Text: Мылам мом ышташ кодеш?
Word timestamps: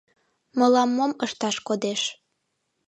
Мылам 0.57 0.89
мом 0.97 1.11
ышташ 1.25 1.55
кодеш? 1.67 2.01